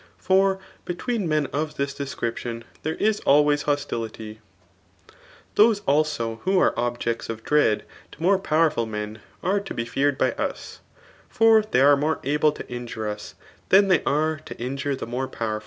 for 0.17 0.57
between 0.83 1.29
men 1.29 1.45
of 1.53 1.75
this 1.77 1.93
description 1.93 2.63
there 2.81 2.95
is 2.95 3.21
alwayt 3.21 3.65
ho^* 3.65 3.75
lity. 3.99 4.39
Those 5.53 5.81
also 5.81 6.37
who 6.37 6.57
are 6.57 6.73
objects 6.75 7.29
of 7.29 7.43
dreftd, 7.43 7.81
O 8.19 8.23
mm 8.23 8.39
I 8.39 8.41
powerfol 8.41 8.89
men, 8.89 9.19
are 9.43 9.59
to 9.59 9.73
be 9.75 9.85
feared 9.85 10.17
by 10.17 10.29
59 10.31 10.51
jifor 11.29 11.69
they 11.69 11.81
oMitinMe 11.81 12.19
able 12.23 12.51
to 12.51 12.63
injui« 12.63 13.09
us 13.11 13.35
than 13.69 13.89
they 13.89 13.99
aos 13.99 14.43
to 14.45 14.57
injure 14.59 14.95
'the 14.95 15.05
vmt^fOMm* 15.05 15.33
CKitf. 15.35 15.59